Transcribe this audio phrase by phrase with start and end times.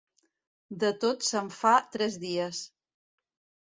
[0.85, 2.67] De tot se'n fa tres dies.